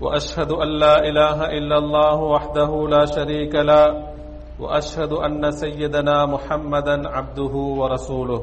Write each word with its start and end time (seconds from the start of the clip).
واشهد 0.00 0.52
ان 0.54 0.68
لا 0.78 0.96
اله 1.08 1.38
الا 1.58 1.76
الله 1.78 2.18
وحده 2.34 2.70
لا 2.88 3.04
شريك 3.06 3.54
له 3.54 3.84
واشهد 4.60 5.12
ان 5.12 5.50
سيدنا 5.52 6.16
محمدا 6.26 6.96
عبده 7.08 7.54
ورسوله 7.80 8.42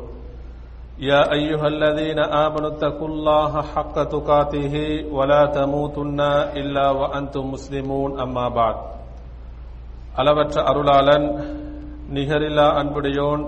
يا 1.01 1.21
ايها 1.33 1.67
الذين 1.67 2.19
امنوا 2.19 2.69
اتقوا 2.69 3.07
الله 3.07 3.61
حق 3.63 3.95
تقاته 4.05 4.75
ولا 5.11 5.45
تموتن 5.57 6.19
الا 6.59 6.85
وانتم 6.91 7.43
مسلمون 7.51 8.19
اما 8.19 8.45
بعد 8.49 8.77
அளவற்ற 10.19 10.55
அருளாளன் 10.69 11.27
நிகரில்லா 12.15 12.65
அன்புடையோன் 12.79 13.43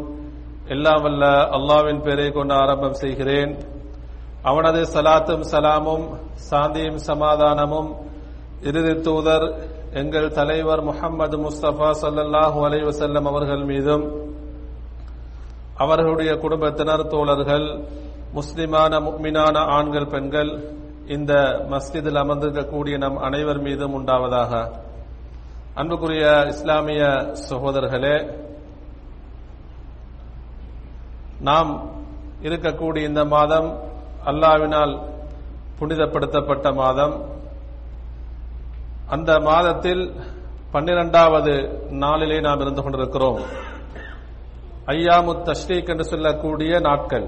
எல்லாம் 0.68 1.02
வல்ல 1.06 1.24
அல்லாவின் 1.58 2.00
பெயரை 2.06 2.28
கொண்டு 2.32 2.54
ஆரம்பம் 2.54 3.00
செய்கிறேன் 3.04 3.52
அவனது 4.43 4.83
சலாத்தும் 4.83 5.45
சலாமும் 5.53 6.07
சாந்தியும் 6.51 7.01
சமாதானமும் 7.07 7.97
இறுதி 8.61 9.01
தூதர் 9.01 9.47
எங்கள் 9.93 10.33
தலைவர் 10.33 10.83
முஹம்மது 10.83 11.37
முஸ்தபா 11.37 11.91
சல்லாஹூ 12.03 12.67
அலைவசல்லம் 12.67 13.27
அவர்கள் 13.27 13.65
மீதும் 13.65 14.05
அவர்களுடைய 15.77 16.39
குடும்பத்தினர் 16.39 17.07
தோழர்கள் 17.07 17.67
முஸ்லிமான 18.35 19.01
முக்மினான 19.01 19.57
ஆண்கள் 19.57 20.07
பெண்கள் 20.07 20.77
இந்த 21.07 21.33
மஸ்ஜிதில் 21.71 22.21
அமர்ந்திருக்கக்கூடிய 22.23 22.99
நம் 22.99 23.17
அனைவர் 23.17 23.59
மீதும் 23.59 23.95
உண்டாவதாக. 23.99 24.71
அன்புக்குரிய 25.75 26.45
இஸ்லாமிய 26.49 27.03
சகோதரர்களே 27.51 28.17
நாம் 31.41 31.91
இருக்கக்கூடிய 32.43 33.03
இந்த 33.05 33.25
மாதம் 33.25 33.88
அல்லாவினால் 34.31 34.93
புனிதப்படுத்தப்பட்ட 35.79 36.75
மாதம். 36.75 37.15
அந்த 39.09 39.41
மாதத்தில் 39.41 40.03
பன்னிரெண்டாவது 40.71 41.55
நாளிலே 41.91 42.41
நாம் 42.41 42.61
இருந்து 42.61 42.83
கொண்டிருக்கிறோம். 42.83 43.41
ஐயாமு 44.87 45.33
தஷ்ரீக் 45.49 45.89
என்று 45.89 46.05
சொல்லக்கூடிய 46.05 46.81
நாட்கள். 46.81 47.27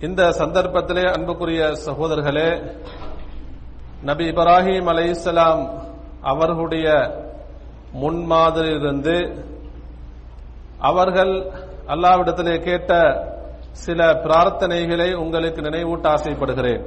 இந்த 0.00 0.30
சந்தர்ப்பத்திலே 0.30 1.12
அன்புக்குரிய 1.12 1.62
சகோதரர்களே 1.86 2.50
நபி 4.02 4.24
இப்ராஹிம் 4.30 4.88
அலைஹிஸ்ஸலாம் 4.92 5.62
அவர்களுடைய 6.20 6.88
முன்மாதிரியிலிருந்து 7.94 9.16
அவர்கள் 10.78 11.32
அல்லாவிடத்திலே 11.86 12.62
கேட்ட 12.62 12.92
சில 13.72 14.12
பிரார்த்தனைகளை 14.12 15.14
உங்களுக்கு 15.14 15.60
நினைவூட்ட 15.60 16.06
ஆசைப்படுகிறேன். 16.08 16.84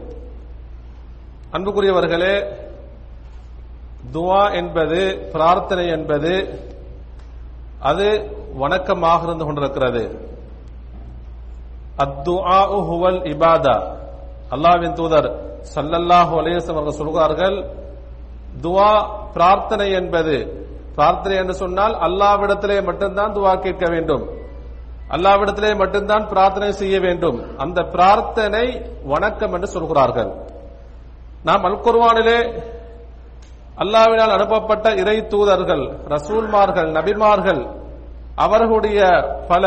அன்புக்குரியவர்களே 1.51 2.55
துவா 4.13 4.53
என்பது 4.53 5.29
பிரார்த்தனை 5.31 5.87
என்பது 5.87 6.59
அது 7.79 8.05
வணக்கமாக 8.59 9.23
இருந்து 9.23 9.45
கொண்டிருக்கிறது. 9.45 10.29
அத்துஆ 11.97 12.59
ஹுவல் 12.89 13.21
இபாதா. 13.27 13.97
அல்லாவின் 14.51 14.93
தூதர் 14.93 15.29
சல்லல்லாஹு 15.75 16.33
அலேசம் 16.41 16.71
அவர்கள் 16.71 16.99
சொல்கிறார்கள் 17.01 17.57
துவா 18.61 18.91
பிரார்த்தனை 19.33 19.91
என்பது. 19.91 20.67
பிரார்த்தனை 20.95 21.37
என்று 21.37 21.53
சொன்னால் 21.53 21.93
அல்லாவிடத்திலே 21.93 22.83
மட்டும்தான் 22.83 23.33
துவா 23.33 23.59
கேட்க 23.59 23.89
வேண்டும். 23.89 24.40
அல்லாவிடத்திலே 25.15 25.71
மட்டும்தான் 25.81 26.25
பிரார்த்தனை 26.31 26.69
செய்ய 26.81 26.95
வேண்டும். 27.05 27.37
அந்த 27.63 27.79
பிரார்த்தனை 27.93 28.65
வணக்கம் 29.13 29.53
என்று 29.55 29.67
சொல்கிறார்கள். 29.75 30.31
நாம் 31.47 31.63
அல் 31.67 31.81
குர்வானிலே 31.85 32.39
அல்லாவினால் 33.83 34.35
அனுப்பப்பட்ட 34.37 34.87
இறை 35.01 35.17
தூதர்கள் 35.33 35.83
ரசூல்மார்கள் 36.13 36.89
நபிமார்கள் 36.97 37.61
அவர்களுடைய 38.45 38.99
பல 39.51 39.65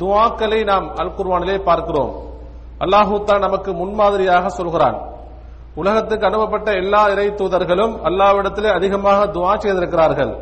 துவாக்களை 0.00 0.60
நாம் 0.70 0.86
அல் 1.02 1.14
குர்வானிலே 1.18 1.56
பார்க்கிறோம். 1.68 2.12
அல்லாஹூ 2.84 3.16
தான் 3.28 3.44
நமக்கு 3.46 3.70
முன்மாதிரியாக 3.80 4.46
சொல்கிறான். 4.58 4.98
உலகத்துக்கு 5.80 6.28
அனுப்பப்பட்ட 6.30 6.70
எல்லா 6.82 7.02
இறை 7.12 7.28
தூதர்களும் 7.40 7.94
அல்லாவிடத்திலே 8.08 8.70
அதிகமாக 8.78 9.20
துவா 9.36 9.52
செய்திருக்கிறார்கள். 9.64 10.32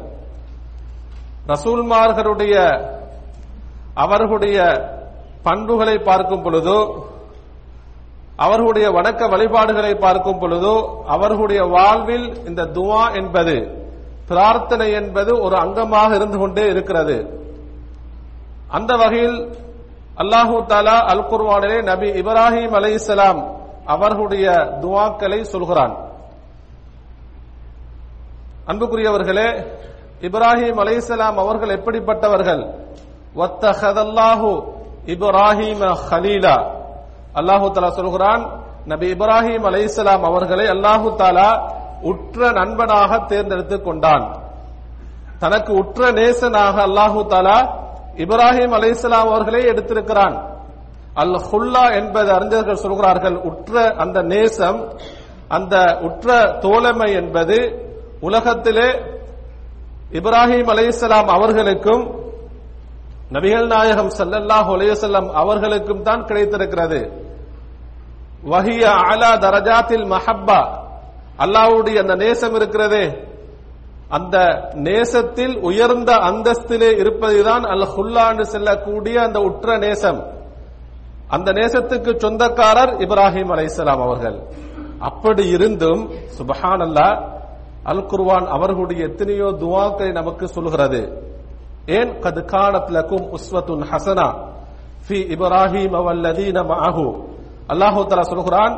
ரசூல்மார்களுடைய 1.53 2.55
அவர்களுடைய 4.03 4.59
பண்புகளை 5.47 5.97
பார்க்கும் 6.09 6.45
பொழுதோ 6.45 6.81
அவர்களுடைய 8.45 8.87
வணக்க 8.97 9.23
வழிபாடுகளை 9.33 9.93
பார்க்கும் 10.05 10.41
பொழுதோ 10.43 10.75
அவர்களுடைய 11.15 11.63
வாழ்வில் 11.77 12.27
இந்த 12.49 12.63
துவா 12.77 13.03
என்பது 13.21 13.57
பிரார்த்தனை 14.31 14.89
என்பது 15.01 15.33
ஒரு 15.47 15.57
அங்கமாக 15.65 16.11
இருந்து 16.19 16.39
கொண்டே 16.43 16.65
இருக்கிறது. 16.75 17.17
அந்த 18.77 18.93
வகையில் 19.03 19.39
அல்லாஹூ 20.23 20.57
தாலா 20.73 20.97
அல் 21.13 21.25
குர்வானிலே 21.31 21.79
நபி 21.91 22.09
இப்ராஹிம் 22.21 22.75
அலை 22.79 22.93
இஸ்லாம் 22.99 23.41
அவர்களுடைய 23.95 24.47
துவாக்களை 24.83 25.41
சொல்கிறான். 25.53 25.95
அன்புக்குரியவர்களே 28.71 29.49
இப்ராஹிம் 30.29 30.81
அலை 30.83 30.95
இஸ்லாம் 31.03 31.39
அவர்கள் 31.45 31.77
எப்படிப்பட்டவர்கள்? 31.79 32.63
இப்ராஹிம 35.13 35.83
ஹலீலா. 36.09 36.57
அல்லாஹு 37.39 37.67
தாலா 37.75 37.91
சொல்கிறான் 38.01 38.43
நபி 38.87 39.07
இப்ராஹிம் 39.15 39.65
அலைசலாம் 39.71 40.23
அவர்களை 40.31 40.67
அல்லாஹு 40.67 41.09
தாலா 41.17 41.51
உற்ற 42.03 42.51
நண்பனாக 42.51 43.11
தேர்ந்தெடுத்துக் 43.27 43.85
கொண்டான். 43.85 44.25
தனக்கு 45.39 45.73
உற்ற 45.73 46.11
நேசனாக 46.13 46.77
அல்லாஹு 46.89 47.21
தாலா 47.33 47.59
இப்ராஹிம் 48.17 48.73
அலைசலாம் 48.79 49.29
அவர்களை 49.31 49.63
எடுத்திருக்கிறான். 49.65 50.37
அல் 51.15 51.37
ஹுல்லா 51.51 51.85
என்பது 51.95 52.31
அறிஞர்கள் 52.33 52.83
சொல்கிறார்கள் 52.85 53.37
உற்ற 53.51 53.95
அந்த 53.97 54.23
நேசம் 54.23 54.81
அந்த 55.49 55.99
உற்ற 56.03 56.29
தோழமை 56.61 57.13
என்பது 57.13 57.57
உலகத்திலே 58.21 58.89
இப்ராஹிம் 60.13 60.71
அலைசலாம் 60.75 61.29
அவர்களுக்கும் 61.37 62.05
நபிகள் 63.33 63.67
நாயகம் 63.67 64.09
சல்லல்லாஹ் 64.09 64.71
ஒலையசல்லம் 64.71 65.31
அவர்களுக்கும் 65.31 66.03
தான் 66.03 66.25
கிடைத்திருக்கிறது. 66.25 67.27
வஹிய 68.51 68.81
அலா 68.81 69.37
தரஜாத்தில் 69.37 70.07
மஹப்பா. 70.07 70.79
அல்லாவுடைய 71.39 72.01
அந்த 72.01 72.15
நேசம் 72.15 72.55
இருக்கிறதே. 72.55 73.29
அந்த 74.09 74.69
நேசத்தில் 74.75 75.59
உயர்ந்த 75.59 76.13
அந்தஸ்திலே 76.15 76.99
இருப்பதுதான் 76.99 77.63
அல் 77.63 77.89
ஹுல்லான்னு 77.97 78.43
செல்லக்கூடிய 78.43 79.23
அந்த 79.23 79.41
உற்ற 79.41 79.79
நேசம். 79.79 80.27
அந்த 81.29 81.53
நேசத்துக்கு 81.53 82.17
சொந்தக்காரர் 82.17 82.97
இப்ராஹிம் 82.97 83.53
அலைசலாம் 83.53 84.03
அவர்கள். 84.03 84.43
அப்படி 84.99 85.49
இருந்தும் 85.49 86.11
சுபஹான் 86.11 86.83
அல்லா 86.83 87.31
அல் 87.83 88.07
குர்வான் 88.07 88.47
அவர்களுடைய 88.47 89.05
எத்தனையோ 89.05 89.45
துவாக்களை 89.45 90.13
நமக்கு 90.13 90.49
சொல்கிறது. 90.49 91.29
ஏன்? 91.87 92.11
கது 92.21 92.45
காணத் 92.45 92.91
லக்கும் 92.91 93.27
உஸ்வத்துன் 93.37 93.85
ஹசனா 93.91 94.29
ஃபி 95.09 95.19
இப்ராஹிம் 95.35 95.95
அவல்லதீன 96.01 96.59
மஅஹு. 96.73 97.07
அல்லாஹு 97.69 98.01
தஆலா 98.09 98.21
சொல்கிறான் 98.21 98.75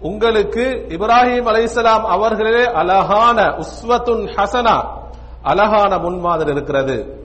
உங்களுக்கு 0.00 0.64
இப்ராஹிம் 0.96 1.46
அலைஹிஸ்ஸலாம் 1.50 2.04
அவர்களே 2.16 2.64
அழகான 2.64 3.38
உஸ்வத்துன் 3.42 4.24
ஹசனா 4.36 4.98
அழகான 5.42 5.98
முன்மாதிரி 5.98 6.50
இருக்கிறது. 6.50 7.20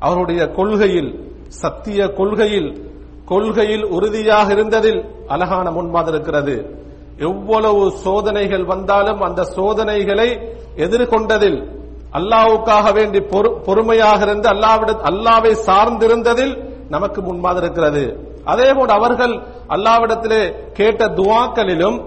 அவருடைய 0.00 0.46
கொள்கையில் 0.46 1.30
சத்திய 1.48 2.08
கொள்கையில் 2.08 2.90
கொள்கையில் 3.24 3.84
உறுதியாக 3.84 4.52
இருந்ததில் 4.52 5.04
அழகான 5.28 5.70
முன்மாதிரி 5.70 6.16
இருக்கிறது. 6.16 6.76
எவ்வளவு 7.18 7.90
சோதனைகள் 7.90 8.64
வந்தாலும் 8.64 9.20
அந்த 9.20 9.42
சோதனைகளை 9.42 10.28
எதிர்கொண்டதில் 10.76 11.81
அல்லாவுக்காக 12.18 12.86
வேண்டி 12.98 13.18
பொறுமையாக 13.66 14.20
இருந்து 14.26 14.48
அல்லாவிட 14.54 14.90
அல்லாவை 15.10 15.52
சார்ந்திருந்ததில் 15.68 16.54
நமக்கு 16.94 17.20
முன்மாதிரி 17.28 17.64
இருக்கிறது. 17.66 18.04
அதே 18.52 18.68
போல் 18.76 18.92
அவர்கள் 18.98 19.34
அல்லாவிடத்திலே 19.74 20.42
கேட்ட 20.78 21.02
துவாக்களிலும் 21.18 21.98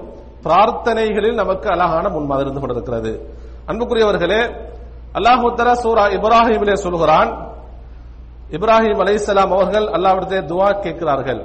பிரார்த்தனைகளில் 0.46 1.40
நமக்கு 1.42 1.68
அழகான 1.76 2.06
முன்மாதிரி 2.16 2.46
இருந்து 2.46 2.62
கொண்டிருக்கிறது. 2.64 3.12
அன்புக்குரியவர்களே 3.70 4.42
அல்லாஹுத்தர 5.18 5.68
சூரா 5.84 6.04
இப்ராஹிமிலே 6.18 6.76
சொல்கிறான் 6.86 7.30
இப்ராஹிம் 8.56 9.00
அலைசலாம் 9.04 9.54
அவர்கள் 9.56 9.86
அல்லாஹ்விடத்திலே 9.96 10.42
துவா 10.52 10.68
கேட்கிறார்கள். 10.86 11.42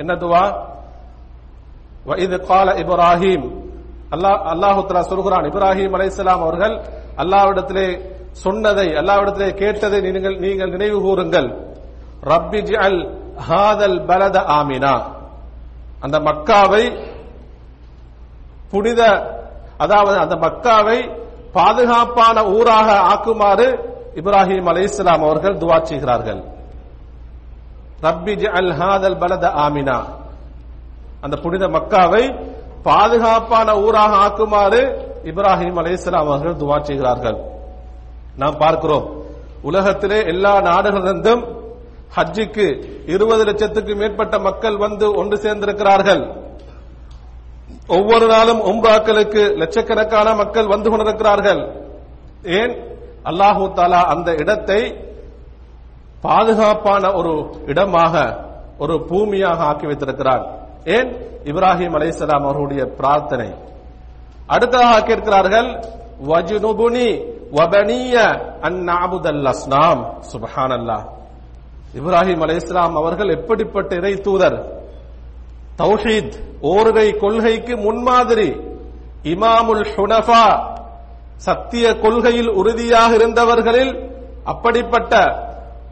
என்ன 0.00 0.12
துவா? 0.22 0.44
இது 2.24 2.36
கால 2.50 2.68
இப்ராஹிம். 2.82 3.46
அல்லாஹ் 4.14 4.40
அல்லாஹு 4.52 4.80
சொல்கிறான் 5.12 5.44
இப்ராஹிம் 5.50 5.94
அலைசலாம் 5.98 6.42
அவர்கள் 6.46 6.74
அல்லாவிடத்திலே 7.16 7.86
சொன்னதை 8.30 8.86
அல்லாவிடத்திலே 8.88 9.48
கேட்டதை 9.54 10.00
நீங்கள் 10.00 10.38
நீங்கள் 10.38 10.70
நினைவு 10.70 11.00
கூறுங்கள். 11.00 11.48
ரப்பி 12.24 12.76
அல் 12.76 13.00
ஹாதல் 13.48 14.04
பலத 14.06 14.38
ஆமினா. 14.58 14.94
அந்த 16.00 16.18
மக்காவை 16.18 16.84
புனித 18.70 19.00
அதாவது 19.76 20.18
அந்த 20.18 20.34
மக்காவை 20.36 20.98
பாதுகாப்பான 21.52 22.36
ஊராக 22.56 22.88
ஆக்குமாறு 23.12 23.66
இப்ராஹிம் 24.14 24.68
அலைஹிஸ்ஸலாம் 24.72 25.22
அவர்கள் 25.28 25.56
துவா 25.56 25.82
செய்கிறார்கள். 25.82 26.40
ரப்பி 28.02 28.34
அல் 28.58 28.72
ஹாதல் 28.80 29.18
பலத 29.18 29.44
ஆமினா. 29.64 29.98
அந்த 31.20 31.36
புனித 31.36 31.68
மக்காவை 31.68 32.24
பாதுகாப்பான 32.82 33.68
ஊராக 33.76 34.12
ஆக்குமாறு 34.26 34.82
இப்ராஹிம் 35.30 35.78
அலைஹிஸ்ஸலாம் 35.82 36.28
அவர்கள் 36.28 36.60
துவா 36.62 36.76
செய்கிறார்கள். 36.88 37.38
நாம் 38.40 38.60
பார்க்கிறோம் 38.64 39.06
உலகத்திலே 39.68 40.18
எல்லா 40.32 40.52
நாடுகளிலிருந்தும் 40.68 41.42
ஹஜ்ஜிக்கு 42.16 42.66
இருபது 43.14 43.42
லட்சத்துக்கு 43.48 43.92
மேற்பட்ட 44.00 44.38
மக்கள் 44.38 44.76
வந்து 44.76 45.06
ஒன்று 45.20 45.36
சேர்ந்திருக்கிறார்கள். 45.44 46.22
ஒவ்வொரு 47.96 48.26
நாளும் 48.26 48.60
உம்ராக்களுக்கு 48.70 49.42
லட்சக்கணக்கான 49.62 50.28
மக்கள் 50.34 50.72
வந்து 50.74 50.88
கொண்டிருக்கிறார்கள். 50.90 51.62
ஏன்? 52.58 52.72
அல்லாஹு 53.30 53.64
தாலா 53.78 54.00
அந்த 54.14 54.30
இடத்தை 54.42 54.80
பாதுகாப்பான 56.26 57.04
ஒரு 57.18 57.32
இடமாக 57.66 58.14
ஒரு 58.78 58.94
பூமியாக 59.10 59.60
ஆக்கி 59.70 59.86
வைத்திருக்கிறார் 59.86 60.44
ஏன்? 60.96 61.08
இப்ராஹிம் 61.50 61.94
அலைஹிஸ்ஸலாம் 61.98 62.44
அவர்களுடைய 62.46 62.82
பிரார்த்தனை. 62.98 63.48
அடுத்ததாக 64.54 65.02
கேட்கிறார்கள் 65.08 65.68
வஜுனுபுனி 66.30 67.08
வபனிய 67.56 68.14
அந்நாபுதல் 68.68 69.44
அஸ்னாம். 69.52 70.02
சுபஹானல்லாஹ் 70.32 71.04
இப்ராஹிம் 71.98 72.42
அலைஹிஸ்ஸலாம் 72.44 72.94
அவர்கள் 73.00 73.30
எப்படிப்பட்ட 73.38 73.90
இறை 74.00 74.14
தூதர்? 74.26 74.58
தௌஹீத் 75.80 76.36
ஓருகை 76.72 77.08
கொள்கைக்கு 77.22 77.74
முன்மாதிரி 77.86 78.48
இமாமுல் 79.32 79.84
ஹுனஃபா 79.94 80.44
சத்திய 81.46 81.84
கொள்கையில் 82.04 82.50
உறுதியாக 82.60 83.10
இருந்தவர்களில் 83.14 83.92
அப்படிப்பட்ட 84.52 85.12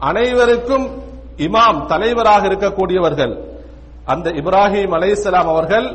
அனைவருக்கும் 0.09 0.85
இமாம் 1.45 1.79
தலைவராக 1.91 2.43
இருக்கக்கூடியவர்கள். 2.49 3.33
அந்த 4.11 4.27
இப்ராஹிம் 4.39 4.93
அலை 4.97 5.11
அவர்கள் 5.53 5.87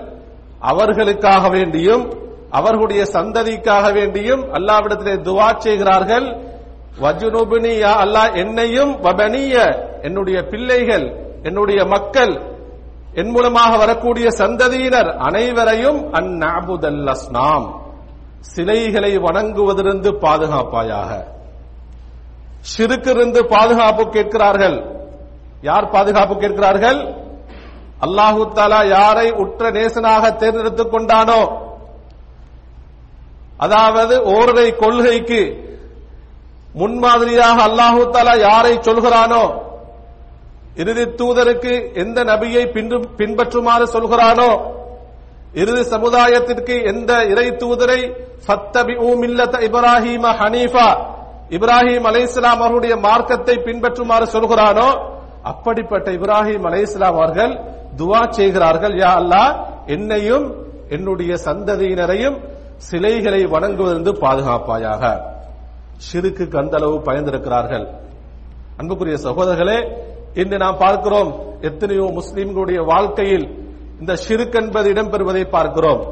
அவர்களுக்காக 0.70 1.42
வேண்டியும் 1.56 2.04
அவர்களுடைய 2.58 3.02
சந்ததிக்காக 3.04 3.84
வேண்டியும் 3.92 4.42
அல்லாவிடத்திலே 4.56 5.14
துவா 5.28 5.48
செய்கிறார்கள். 5.56 6.26
வஜுனுபினியா 7.02 7.92
அல்லாஹ் 8.02 8.36
என்னையும் 8.36 8.92
வபனிய 9.02 9.54
என்னுடைய 10.02 10.38
பிள்ளைகள் 10.42 11.06
என்னுடைய 11.42 11.84
மக்கள் 11.84 12.34
என் 13.14 13.30
மூலமாக 13.30 13.76
வரக்கூடிய 13.76 14.28
சந்ததியினர் 14.28 15.10
அனைவரையும் 15.16 16.00
அந்நாபுதல் 16.12 17.14
அஸ்னாம் 17.14 17.66
சிலைகளை 18.40 19.18
வணங்குவதிலிருந்து 19.18 20.10
பாதுகாப்பாயாக. 20.18 21.10
சிறுக்கிருந்து 22.60 23.40
பாதுகாப்பு 23.48 24.04
கேட்கிறார்கள். 24.08 24.76
யார் 25.62 25.90
பாதுகாப்பு 25.90 26.34
கேட்கிறார்கள்? 26.36 27.00
அல்லாஹு 28.00 28.42
தாலா 28.54 28.80
யாரை 28.88 29.30
உற்ற 29.30 29.70
நேசனாக 29.70 30.36
தேர்ந்தெடுத்துக் 30.36 30.92
கொண்டானோ? 30.92 31.40
அதாவது 33.60 34.14
ஓரரை 34.32 34.68
கொள்கைக்கு 34.82 35.42
முன்மாதிரியாக 36.74 37.58
அல்லாஹு 37.68 38.00
தாலா 38.14 38.34
யாரை 38.40 38.74
சொல்கிறானோ 38.88 39.44
இறுதி 40.76 41.04
தூதருக்கு 41.20 41.74
எந்த 41.96 42.18
நபியை 42.24 42.64
பின்பற்றுமாறு 43.18 43.86
சொல்கிறானோ 43.94 44.50
இறுதி 45.54 45.84
சமுதாயத்திற்கு 45.94 46.74
எந்த 46.92 47.12
இறை 47.24 47.46
தூதரை 47.62 48.00
இப்ராஹிம 48.46 49.62
இப்ராஹீம 49.66 50.32
ஹனீஃபா 50.40 50.88
இப்ராஹிம் 51.50 52.06
அலைஹிஸ்ஸலாம் 52.06 52.62
அவருடைய 52.62 52.94
மார்க்கத்தை 53.06 53.56
பின்பற்றுமாறு 53.66 54.26
சொல்கிறானோ 54.34 54.88
அப்படிப்பட்ட 55.44 56.08
இப்ராஹிம் 56.10 56.66
அலைஹிஸ்ஸலாம் 56.70 57.14
அவர்கள் 57.14 57.54
துவா 57.98 58.22
செய்கிறார்கள் 58.32 58.94
யா 58.98 59.12
அல்லாஹ் 59.20 59.50
என்னையும் 59.88 60.46
என்னுடைய 60.90 61.32
சந்ததியினரையும் 61.46 62.36
சிலைகளை 62.78 63.40
வணங்குவதிலிருந்து 63.44 64.12
பாதுகாப்பாயாக. 64.24 65.02
சிறுக்கு 66.06 66.48
கந்தளவு 66.48 66.96
பயந்திருக்கிறார்கள். 66.98 67.86
அன்புக்குரிய 68.76 69.16
சகோதரர்களே 69.16 69.78
இன்று 70.34 70.56
நாம் 70.58 70.78
பார்க்கிறோம் 70.78 71.30
எத்தனையோ 71.60 72.06
முஸ்லிம்களுடைய 72.18 72.84
வாழ்க்கையில் 72.84 73.46
இந்த 74.00 74.16
ஷிருக் 74.28 74.56
என்பது 74.62 74.92
இடம்பெறுவதை 74.92 75.44
பார்க்கிறோம். 75.50 76.02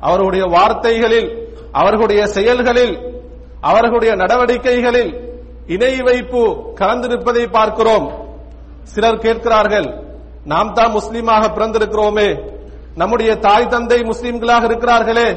அவர்களுடைய 0.00 0.44
வார்த்தைகளில் 0.46 1.28
அவர்களுடைய 1.72 2.26
செயல்களில் 2.26 2.94
அவர்களுடைய 3.60 4.14
நடவடிக்கைகளில் 4.14 5.12
இணை 5.66 6.02
வைப்பு 6.02 6.42
கலந்திருப்பதை 6.74 7.50
பார்க்கிறோம். 7.50 8.06
சிலர் 8.82 9.18
கேட்கிறார்கள் 9.18 9.88
நாம் 10.44 10.72
தான் 10.72 10.92
முஸ்லீமாக 10.92 11.44
பிறந்திருக்கிறோமே 11.56 12.28
நம்முடைய 12.94 13.36
தாய் 13.38 13.66
தந்தை 13.66 13.98
முஸ்லீம்களாக 14.00 14.64
இருக்கிறார்களே 14.64 15.28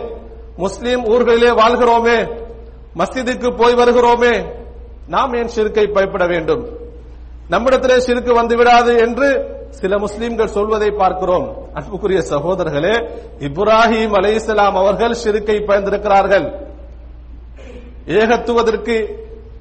முஸ்லீம் 0.57 1.03
ஊர்களிலே 1.05 1.51
வாழ்கிறோமே 1.61 2.17
மஸ்ஜிதுக்கு 2.99 3.57
போய் 3.57 3.73
வருகிறோமே 3.73 4.53
நாம் 5.07 5.33
ஏன் 5.33 5.47
சிறுக்கை 5.47 5.87
பயப்பட 5.87 6.25
வேண்டும்? 6.27 6.63
நம்மிடத்திலே 7.49 7.97
சிறுக்கு 7.97 8.33
வந்து 8.33 8.55
விடாது 8.55 8.97
என்று 8.97 9.59
சில 9.69 9.97
முஸ்லிம்கள் 9.97 10.47
சொல்வதை 10.47 10.91
பார்க்கிறோம். 10.91 11.73
அன்புக்குரிய 11.73 12.19
சகோதரர்களே 12.19 12.95
இப்ராஹிம் 13.39 14.13
அலைஹிஸ்ஸலாம் 14.19 14.77
அவர்கள் 14.81 15.13
சிறுக்கை 15.13 15.59
பயந்திருக்கிறார்கள். 15.59 16.45
ஏகத்துவதற்கு 18.07 18.95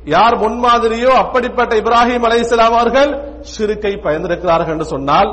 யார் 0.04 0.36
முன்மாதிரியோ 0.38 1.08
அப்படிப்பட்ட 1.08 1.74
இப்ராஹிம் 1.74 2.24
அலைஹிஸ்ஸலாம் 2.28 2.76
அவர்கள் 2.78 3.40
சிறுக்கை 3.40 3.92
பயந்திருக்கிறார்கள் 3.96 4.72
என்று 4.72 4.84
சொன்னால் 4.84 5.30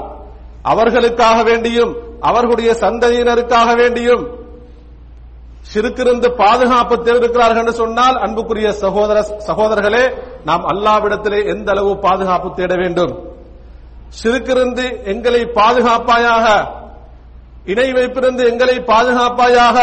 அவர்களுக்காக 0.63 1.43
வேண்டியும் 1.43 2.19
அவர்களுடைய 2.19 2.71
சந்ததியினருக்காக 2.71 3.75
வேண்டியும் 3.75 4.38
சிறுக்கிருந்து 5.65 6.27
பாதுகாப்பு 6.35 6.95
தேர்ந்தெடுக்கிறார்கள் 6.95 7.57
என்று 7.57 7.73
சொன்னால் 7.73 8.17
அன்புக்குரிய 8.17 8.71
சகோதர 8.71 9.17
சகோதரர்களே 9.21 10.13
நாம் 10.43 10.63
அல்லாவிடத்திலே 10.65 11.45
எந்த 11.45 11.71
அளவு 11.71 11.97
பாதுகாப்பு 11.97 12.53
தேட 12.53 12.75
வேண்டும்? 12.75 13.13
சிறுக்கிருந்து 14.21 15.05
எங்களை 15.05 15.45
பாதுகாப்பாயாக 15.45 16.45
இணை 17.65 17.93
வைப்பிருந்து 17.93 18.43
எங்களை 18.51 18.79
பாதுகாப்பாயாக 18.79 19.77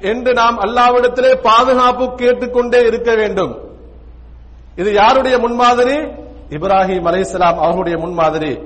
என்று 0.00 0.32
நாம் 0.32 0.58
அல்லாவிடத்திலே 0.58 1.40
பாதுகாப்பு 1.40 2.14
கேட்டுக்கொண்டே 2.14 2.86
இருக்க 2.86 3.14
வேண்டும். 3.14 3.58
இது 4.76 4.92
யாருடைய 4.92 5.38
முன்மாதிரி? 5.38 5.96
இப்ராஹிம் 6.50 7.06
அலைசலாம் 7.10 7.58
அவர்களுடைய 7.64 7.98
முன்மாதிரி. 7.98 8.58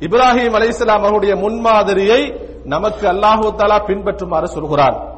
இப்ராஹிம் 0.00 0.54
அலைசலாம் 0.58 1.02
அவருடைய 1.02 1.36
முன்மாதிரியை 1.36 2.38
நமக்கு 2.64 3.06
அல்லாஹு 3.08 3.54
தாலா 3.56 3.78
பின்பற்றுமாறு 3.86 4.44
சொல்கிறான். 4.44 5.11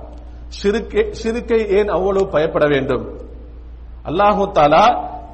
சிறுக்கை 0.60 1.02
ஷிருக்கை 1.20 1.60
ஏன் 1.78 1.90
அவ்வளவு 1.96 2.24
பயப்பட 2.34 2.64
வேண்டும்? 2.72 3.04
அல்லாஹு 4.08 4.42
தாலா 4.58 4.84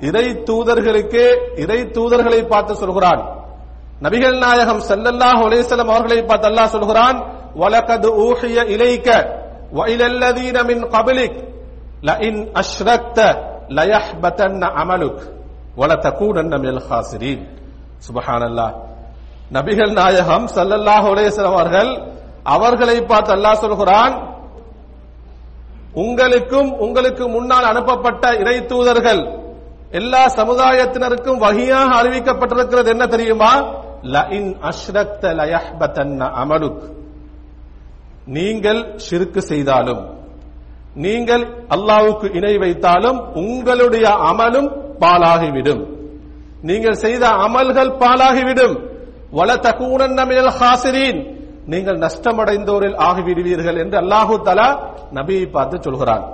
இறை 0.09 0.27
தூதர்களுக்கே 0.49 1.27
இறை 1.63 1.81
தூதர்களை 1.97 2.41
பார்த்து 2.53 2.75
சொல்கிறான். 2.83 3.23
நபிகள் 4.05 4.39
நாயகம் 4.47 4.83
செல்லல்லாஹ் 4.91 5.41
அலைஹி 5.47 5.65
அவர்களை 5.87 6.21
பார்த்து 6.31 6.47
அல்லாஹ் 6.51 6.75
சொல்கிறான் 6.77 7.19
வலகத் 7.61 8.09
ஊஹிய 8.27 8.59
இலைக்க 8.75 9.09
வ 9.77 9.81
இலல்லதீன 9.95 10.57
மின் 10.71 10.81
கப்லிக் 10.95 11.39
லஇன் 12.09 12.41
அஷ்ரக்த 12.61 13.19
லயஹ்பதன்ன 13.79 14.63
அமலுக் 14.83 15.23
வலதகூனன்ன 15.81 16.53
மினல் 16.63 16.83
ஹாசிரீன். 16.89 17.43
அல்லாஹ் 18.49 18.75
நபிகள் 19.57 19.93
நாயகம் 20.01 20.47
செல்லல்லாஹ் 20.57 21.07
அலைஹி 21.13 21.31
அவர்கள் 21.53 21.93
அவர்களை 22.55 22.97
பார்த்து 23.11 23.31
அல்லாஹ் 23.37 23.63
சொல்கிறான் 23.65 24.15
உங்களுக்கும் 25.93 26.79
உங்களுக்கு 26.79 27.29
முன்னால் 27.29 27.65
அனுப்பப்பட்ட 27.65 28.35
இறை 28.35 28.67
தூதர்கள் 28.67 29.39
எல்லா 29.91 30.27
சமுதாயத்தினருக்கும் 30.27 31.39
வகையாக 31.39 32.03
அறிவிக்கப்பட்டிருக்கிறது 32.03 32.87
என்ன 32.87 33.07
தெரியுமா? 33.07 33.53
லஇன் 34.03 34.57
அஷ்ரக்த 34.61 35.23
லயஹ்பதன்ன 35.23 36.31
அமலுக். 36.43 36.83
நீங்கள் 38.27 38.95
சிறுக்கு 38.97 39.39
செய்தாலும் 39.39 40.19
நீங்கள் 40.95 41.65
அல்லாவுக்கு 41.69 42.35
இணை 42.35 42.55
வைத்தாலும் 42.57 43.33
உங்களுடைய 43.35 44.09
அமலும் 44.09 44.71
பாலாகிவிடும் 45.01 45.83
நீங்கள் 46.63 46.93
செய்த 46.93 47.29
அமல்கள் 47.29 47.93
பாலாகிவிடும் 47.99 48.77
வள 49.33 49.55
தகூனன்ன 49.55 50.27
மினல் 50.27 50.53
ஹாசிரீன். 50.61 51.40
நீங்கள் 51.71 51.99
நஷ்டமடைந்தோரில் 51.99 52.97
ஆகிவிடுவீர்கள் 52.97 53.79
என்று 53.79 54.01
அல்லாஹு 54.01 54.43
தலா 54.43 54.95
நபியை 55.15 55.51
பார்த்து 55.51 55.83
சொல்கிறான். 55.83 56.33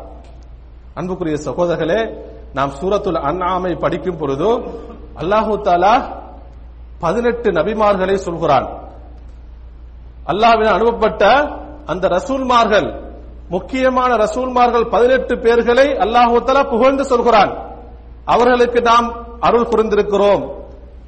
அன்புக்குரிய 0.94 1.36
சகோதரர்களே 1.44 2.24
நாம் 2.54 2.70
சூரத்துல் 2.70 3.20
அண்ணாமை 3.20 3.78
படிக்கும் 3.78 4.16
பொழுது 4.16 4.56
அல்லாஹு 5.20 5.60
தாலா 5.60 6.22
பதினெட்டு 6.98 7.50
நபிமார்களை 7.50 8.14
சொல்கிறான். 8.14 8.88
அல்லாஹ்வின் 10.26 10.72
அனுப்பப்பட்ட 10.72 11.26
அந்த 11.86 12.08
ரசூல்மார்கள் 12.08 13.14
முக்கியமான 13.48 14.14
ரசூல்மார்கள் 14.14 14.88
பதினெட்டு 14.90 15.34
பேர்களை 15.36 15.96
அல்லாஹு 15.96 16.44
தலா 16.44 16.62
புகழ்ந்து 16.62 17.04
சொல்கிறான். 17.04 17.70
அவர்களுக்கு 18.24 18.82
நாம் 18.82 19.38
அருள் 19.40 19.66
புரிந்திருக்கிறோம் 19.66 20.54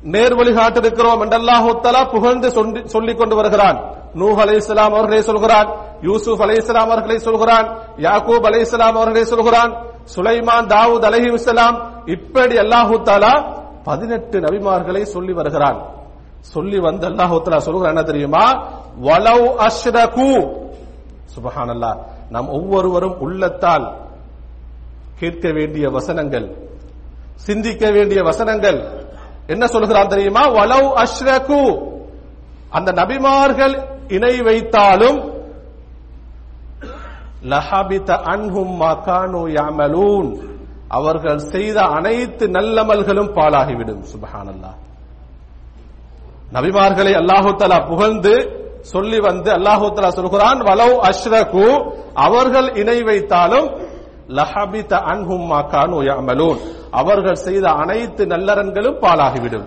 நேர் 0.02 0.34
வழிகாட்டிருக்கிறோம் 0.34 1.20
என்று 1.20 1.38
அல்லாஹு 1.38 1.80
தலா 1.80 2.04
புகழ்ந்து 2.04 2.48
சொல்லி- 2.48 2.84
சொல்லிக் 2.84 3.18
கொண்டு 3.18 3.36
வருகிறான். 3.36 3.97
நூஹ் 4.20 4.38
அலைஹிஸ்ஸலாம் 4.44 4.92
அவர்களை 4.96 5.22
சொல்கிறான் 5.30 5.68
யூசுப் 6.08 6.40
அலைஹிஸ்ஸலாம் 6.44 6.90
அவர்களை 6.90 7.18
சொல்கிறான் 7.18 7.66
யாக்கூப் 8.06 8.46
அலைஹிஸ்ஸலாம் 8.50 8.96
அவர்களை 8.98 9.24
சொல்கிறான் 9.32 9.72
சுலைமான் 10.14 10.66
தாவூத் 10.74 11.06
அலைஹிஸ்ஸலாம் 11.10 11.76
இப்படி 12.14 12.54
அல்லாஹு 12.64 12.94
தாலா 13.08 13.32
பதினெட்டு 13.88 14.36
நபிமார்களை 14.46 15.02
சொல்லி 15.14 15.32
வருகிறான். 15.32 15.78
சொல்லி 16.54 16.78
வந்து 16.78 17.04
அல்லாஹு 17.10 17.34
தாலா 17.44 17.60
சொல்கிறான் 17.68 17.92
என்ன 17.94 18.02
தெரியுமா? 18.02 18.44
வலவ் 19.06 19.46
அஷ்ரகு 19.68 20.32
சுபஹானல்லாஹ் 21.34 21.98
நாம் 22.34 22.48
ஒவ்வொருவரும் 22.48 23.16
உள்ளத்தால் 23.24 23.86
கேட்க 25.20 25.52
வேண்டிய 25.52 25.84
வசனங்கள் 25.90 26.46
சிந்திக்க 27.46 27.90
வேண்டிய 27.90 28.22
வசனங்கள். 28.22 28.78
என்ன 29.46 29.66
சொல்கிறான் 29.66 30.12
தெரியுமா? 30.14 30.42
வலவ் 30.58 30.88
அஷ்ரகு 31.04 31.62
அந்த 32.70 32.92
நபிமார்கள் 32.92 33.74
இணை 34.16 34.34
வைத்தாலும் 34.48 35.18
லஹபித 37.52 38.10
அன்ஹும் 38.34 38.72
மகானு 38.84 39.42
யாமலூன். 39.58 40.30
அவர்கள் 40.98 41.40
செய்த 41.54 41.78
அனைத்து 41.96 42.44
நல்லமல்களும் 42.56 43.30
பாழாகிவிடும். 43.38 44.02
சுபஹானல்லா 44.12 44.72
நபிமார்களை 46.56 47.12
அல்லாஹு 47.20 47.50
தலா 47.60 47.78
புகழ்ந்து 47.90 48.34
சொல்லி 48.92 49.18
வந்து 49.28 49.50
அல்லாஹு 49.58 49.86
தலா 49.96 50.10
சொல்கிறான் 50.18 50.60
வலவ் 50.68 50.96
அஷ்ரகு. 51.10 51.66
அவர்கள் 52.26 52.68
இணை 52.82 52.98
வைத்தாலும் 53.08 53.68
லஹபித 54.38 54.92
அன்ஹும் 55.12 55.46
மகானு 55.54 55.98
யாமலூன். 56.10 56.58
அவர்கள் 57.00 57.42
செய்த 57.46 57.66
அனைத்து 57.82 58.22
நல்லறன்களும் 58.32 59.00
பாழாகிவிடும். 59.04 59.66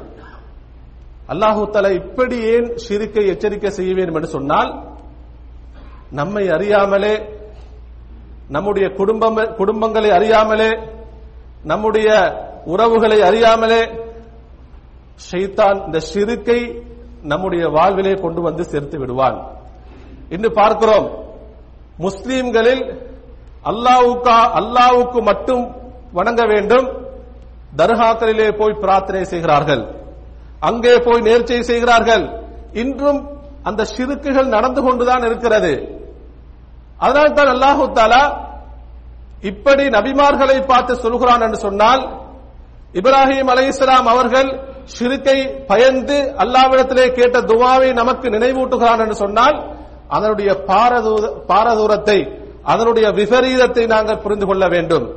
அல்லாஹு 1.32 1.62
தலா 1.74 1.90
இப்படி 2.02 2.38
ஏன் 2.54 2.68
ஷிருக்கை 2.86 3.24
எச்சரிக்கை 3.34 3.72
செய்ய 3.78 3.92
வேண்டும் 3.98 4.18
என்று 4.20 4.36
சொன்னால் 4.38 4.72
நம்மை 6.20 6.44
அறியாமலே 6.56 7.14
நம்முடைய 8.56 8.86
குடும்பம் 9.00 9.38
குடும்பங்களை 9.60 10.10
அறியாமலே 10.18 10.72
நம்முடைய 11.64 12.10
உறவுகளை 12.66 13.20
அறியாமலே 13.22 13.82
ஷைத்தான் 15.30 15.80
இந்த 15.86 16.00
ஷிருக்கை 16.12 16.60
நம்முடைய 17.32 17.64
வாழ்விலே 17.68 18.14
கொண்டு 18.22 18.42
வந்து 18.42 18.64
சேர்த்து 18.64 18.98
விடுவான். 19.00 19.38
இன்று 20.30 20.50
பார்க்கிறோம் 20.52 21.08
முஸ்லீம்களில் 22.00 22.84
அல்லாவுக்கா 23.72 24.38
அல்லாவுக்கு 24.60 25.20
மட்டும் 25.22 25.64
வணங்க 26.14 26.42
வேண்டும் 26.54 26.88
தர்காக்களிலே 27.78 28.48
போய் 28.60 28.80
பிரார்த்தனை 28.84 29.24
செய்கிறார்கள். 29.24 29.84
அங்கே 30.62 30.98
போய் 30.98 31.22
நேர்ச்சை 31.22 31.60
செய்கிறார்கள். 31.60 32.44
இன்றும் 32.74 33.30
அந்த 33.64 33.84
சிறுக்குகள் 33.86 34.48
நடந்து 34.48 34.82
கொண்டுதான் 34.82 35.22
இருக்கிறது. 35.22 36.02
அதனால்தான் 36.98 37.48
அல்லாஹு 37.48 37.92
தாலா 37.94 38.50
இப்படி 39.42 39.84
நபிமார்களை 39.84 40.66
பார்த்து 40.66 40.96
சொல்கிறான் 40.96 41.42
என்று 41.42 41.58
சொன்னால் 41.58 42.20
இப்ராஹிம் 42.94 43.50
அலை 43.50 43.68
இஸ்லாம் 43.68 44.08
அவர்கள் 44.08 44.60
சிறுக்கை 44.84 45.66
பயந்து 45.68 46.34
அல்லாவிடத்திலே 46.38 47.12
கேட்ட 47.12 47.42
துவாவை 47.42 47.94
நமக்கு 47.94 48.30
நினைவூட்டுகிறான் 48.30 49.00
என்று 49.00 49.16
சொன்னால் 49.16 49.76
அதனுடைய 50.08 50.64
பாரதூர- 50.68 51.34
பாரதூரத்தை 51.48 52.38
அதனுடைய 52.64 53.10
விபரீதத்தை 53.10 53.86
நாங்கள் 53.88 54.20
புரிந்து 54.20 54.46
கொள்ள 54.46 54.68
வேண்டும். 54.68 55.12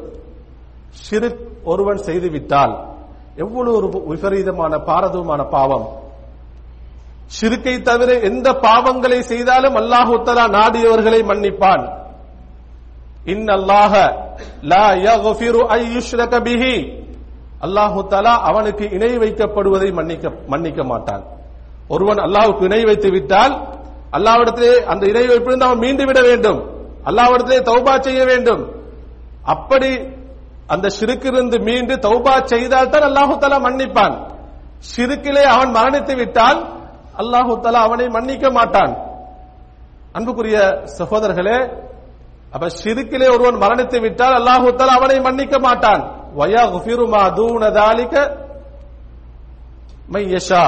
சிறு 0.90 1.58
ஒருவன் 1.64 1.96
செய்துவிட்டால் 1.96 2.93
எவ்வளவு 3.36 3.76
ஒரு 3.76 4.04
விபரீதமான 4.06 4.76
பாரதமான 4.76 5.44
பாவம். 5.50 6.02
சிறுக்கை 7.26 7.82
தவிர 7.82 8.18
எந்த 8.18 8.52
பாவங்களை 8.52 9.20
செய்தாலும் 9.20 9.74
அல்லாஹுத்தலா 9.74 10.44
நாடியவர்களை 10.48 11.24
மன்னிப்பான். 11.24 12.02
இன் 13.24 13.46
அல்லாஹ 13.46 14.12
லா 14.62 14.86
ஐ 15.68 15.96
பிஹி. 16.30 17.02
அல்லாஹு 17.60 18.06
தலா 18.06 18.40
அவனுக்கு 18.42 18.90
இணை 18.90 19.18
வைக்கப்படுவதை 19.18 19.92
மன்னிக்க 19.92 20.32
மன்னிக்க 20.46 20.84
மாட்டான். 20.84 21.24
ஒருவன் 21.88 22.16
அல்லாஹுக்கு 22.16 22.64
இணை 22.64 22.84
வைத்து 22.84 23.10
விட்டால் 23.10 23.68
அல்லாவிடத்திலே 24.12 24.84
அந்த 24.84 25.06
இணை 25.06 25.26
வைப்பிலிருந்து 25.26 25.60
அவன் 25.60 25.78
மீண்டு 25.78 26.04
விட 26.04 26.20
வேண்டும். 26.20 26.60
அல்லாவிடத்திலே 27.04 27.58
தௌபா 27.60 28.00
செய்ய 28.00 28.24
வேண்டும். 28.24 28.72
அப்படி 29.42 30.00
அந்த 30.72 30.86
சிறுக்கிருந்து 30.98 31.56
மீண்டு 31.68 31.94
தௌபா 32.06 32.34
செய்தால் 32.52 32.92
தான் 32.92 33.06
அல்லாஹு 33.08 33.34
தலா 33.42 33.58
மன்னிப்பான். 33.66 34.14
சிறுக்கிலே 34.92 35.44
அவன் 35.54 35.70
மரணித்து 35.78 36.14
விட்டால் 36.20 36.60
அல்லாஹு 37.22 37.52
தலா 37.64 37.80
அவனை 37.88 38.06
மன்னிக்க 38.16 38.46
மாட்டான். 38.58 38.92
அன்புக்குரிய 40.16 40.58
சகோதரர்களே 40.98 41.58
அப்ப 42.54 42.64
சிறுக்கிலே 42.82 43.26
ஒருவன் 43.34 43.62
மரணித்து 43.64 43.98
விட்டால் 44.04 44.34
அல்லாஹு 44.40 44.68
தலா 44.80 44.94
அவனை 45.00 45.18
மன்னிக்க 45.26 45.54
மாட்டான். 45.66 46.02
வயா 46.38 46.62
மா 47.14 47.22
தூன 47.38 47.62
மையஷா 50.12 50.64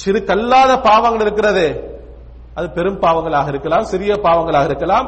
சிறுக்கல்லாத 0.00 0.72
பாவங்கள் 0.88 1.24
இருக்கிறதே. 1.26 1.68
அது 2.58 2.66
பெரும் 2.76 3.00
பாவங்களாக 3.04 3.48
இருக்கலாம் 3.52 3.88
சிறிய 3.92 4.12
பாவங்களாக 4.26 4.66
இருக்கலாம். 4.70 5.06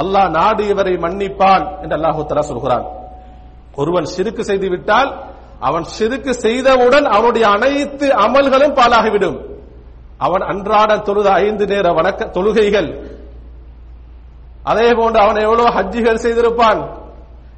அல்லாஹ் 0.00 0.30
நாடியவரை 0.38 0.94
மன்னிப்பான் 1.04 1.64
என்று 1.82 1.96
அல்லாஹு 1.98 2.26
தலா 2.26 2.40
சொல்கிறான். 2.40 2.86
ஒருவன் 3.80 4.04
சிறுக்கு 4.04 4.40
செய்து 4.40 4.68
விட்டால் 4.68 5.10
அவன் 5.60 5.84
சிறுக்கு 5.84 6.32
செய்தவுடன் 6.34 7.06
அவனுடைய 7.16 7.48
அனைத்து 7.48 8.06
அமல்களும் 8.08 8.76
பாலாகிவிடும் 8.78 9.38
அவன் 10.18 10.40
அன்றாட 10.40 10.98
தொழுத 10.98 11.28
ஐந்து 11.32 11.66
நேர 11.66 11.86
வணக்க 11.92 12.30
தொழுகைகள். 12.36 12.90
அதே 14.62 14.88
போன்று 14.94 15.18
அவன் 15.20 15.36
எவ்வளவு 15.36 15.68
ஹஜ்ஜிகள் 15.76 16.22
செய்திருப்பான். 16.24 16.80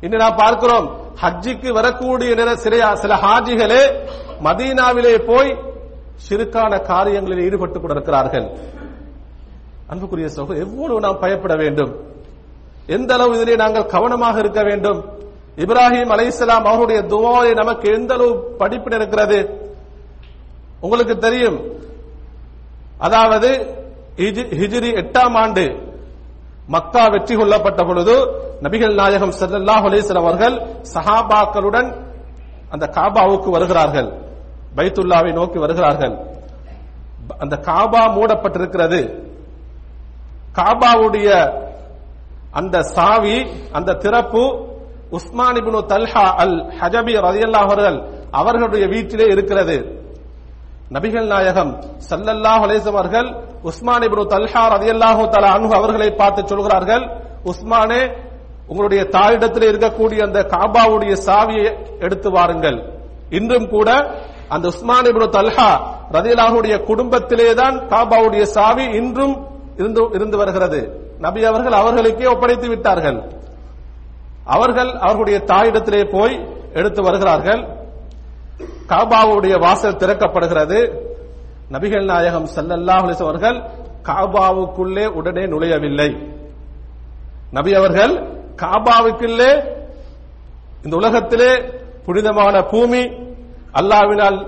இன்று 0.00 0.18
நாம் 0.18 0.36
பார்க்கிறோம் 0.36 0.86
ஹஜ்ஜிக்கு 1.22 1.72
வரக்கூடிய 1.72 2.34
நிற 2.34 2.50
சிறையா 2.64 2.92
சில 2.92 3.14
ஹாஜிகளே 3.24 3.82
மதீனாவிலே 4.46 5.14
போய் 5.30 5.50
சிறுக்கான 6.28 6.72
காரியங்களில் 6.82 7.44
ஈடுபட்டுக் 7.46 7.82
கொண்டிருக்கிறார்கள். 7.82 8.46
அன்புக்குரிய 9.88 10.28
சோகம் 10.28 10.62
எவ்வளவு 10.64 11.00
நாம் 11.00 11.18
பயப்பட 11.18 11.54
வேண்டும். 11.62 11.92
எந்த 12.96 13.10
அளவு 13.16 13.32
இதிலே 13.36 13.56
நாங்கள் 13.62 13.90
கவனமாக 13.94 14.36
இருக்க 14.42 14.60
வேண்டும்? 14.68 15.00
இப்ராஹிம் 15.62 16.12
அலைசலாம் 16.14 16.66
அவருடைய 16.70 17.00
துவாவை 17.12 17.50
நமக்கு 17.60 17.86
எந்த 17.98 18.10
அளவு 18.16 18.32
படிப்பினை 18.60 18.96
இருக்கிறது? 19.00 19.38
உங்களுக்கு 20.84 21.14
தெரியும். 21.26 21.58
அதாவது 23.06 23.50
ஹிஜிரி 24.60 24.90
எட்டாம் 25.02 25.36
ஆண்டு 25.42 25.64
மக்கா 26.74 27.04
வெற்றி 27.12 27.34
கொள்ளப்பட்ட 27.36 27.80
பொழுது 27.88 28.14
நபிகள் 28.64 28.94
நாயகம் 29.00 29.34
ஸல்லல்லாஹு 29.40 29.84
அலைஹி 29.88 30.18
அவர்கள் 30.22 30.56
சஹாபாக்களுடன் 30.94 31.88
அந்த 32.74 32.84
காபாவுக்கு 32.96 33.48
வருகிறார்கள். 33.56 34.08
பைத்துல்லாவை 34.76 35.30
நோக்கி 35.38 35.58
வருகிறார்கள். 35.64 36.14
அந்த 37.42 37.54
காபா 37.68 38.02
மூடப்பட்டிருக்கிறது. 38.16 39.00
காபாவுடைய 40.58 41.28
அந்த 42.58 42.76
சாவி 42.96 43.36
அந்த 43.78 43.90
திறப்பு 44.04 44.42
உஸ்மான் 45.18 45.58
தல்ஹா 45.92 46.24
அல் 46.42 46.56
ஹஜபி 46.80 47.12
ரலியல்லாஹு 47.26 47.66
அவர்கள் 47.68 47.98
அவர்களுடைய 48.40 48.84
வீட்டிலே 48.94 49.26
இருக்கிறது. 49.34 49.76
நபிகள் 50.94 51.28
நாயகம் 51.34 51.72
சல்லல்லாஹ் 52.10 52.62
அலைஹி 52.66 52.88
அவர்கள் 52.94 53.28
உஸ்மான் 53.70 54.04
இப்னு 54.06 54.24
தல்ஹா 54.34 54.62
ரலியல்லாஹு 54.74 55.22
தஆலா 55.34 55.50
அன்பு 55.56 55.74
அவர்களை 55.80 56.08
பார்த்து 56.20 56.42
சொல்கிறார்கள் 56.52 57.04
உஸ்மானே 57.52 58.02
உங்களுடைய 58.70 59.02
தாயிடத்தில் 59.16 59.68
இருக்கக்கூடிய 59.70 60.20
அந்த 60.28 60.38
காபாவுடைய 60.54 61.12
சாவியை 61.26 61.70
எடுத்து 62.04 62.28
வாருங்கள். 62.36 62.78
இன்றும் 63.38 63.68
கூட 63.74 63.88
அந்த 64.54 64.64
உஸ்மான் 64.72 65.08
இப்னு 65.10 65.28
தல்ஹா 65.38 65.70
ரலியல்லாஹுடைய 66.16 66.74
குடும்பத்திலே 66.88 67.48
தான் 67.60 67.76
காபாவுடைய 67.92 68.42
சாவி 68.56 68.84
இன்றும் 69.00 69.34
இருந்து 69.80 70.02
இருந்து 70.16 70.36
வருகிறது. 70.42 70.80
நபி 71.20 71.44
அவர்கள் 71.44 71.72
அவர்களுக்கே 71.72 72.26
ஒப்படைத்து 72.26 72.68
விட்டார்கள். 72.68 73.32
அவர்கள் 74.44 74.90
அவர்களுடைய 74.90 75.42
தாயிடத்திலே 75.46 76.10
போய் 76.10 76.48
எடுத்து 76.72 77.02
வருகிறார்கள். 77.02 77.66
காபாவுடைய 78.88 79.60
வாசல் 79.60 79.96
திறக்கப்படுகிறது. 79.96 81.08
நபிகள் 81.72 82.04
நாயகம் 82.04 82.48
ஸல்லல்லாஹு 82.56 83.22
அவர்கள் 83.22 83.62
காபாவுக்குள்ளே 84.02 85.06
உடனே 85.06 85.46
நுழையவில்லை. 85.46 86.32
நபி 87.50 87.74
அவர்கள் 87.74 88.14
காபாவுக்குள்ளே 88.56 89.78
இந்த 90.84 90.96
உலகத்திலே 90.96 91.64
புனிதமான 92.04 92.62
பூமி 92.62 93.02
அல்லாவினால் 93.72 94.46